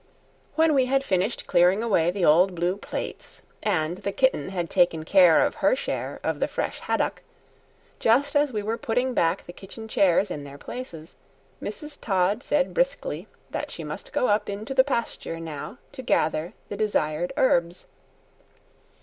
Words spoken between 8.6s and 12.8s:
were putting back the kitchen chairs in their places, Mrs. Todd said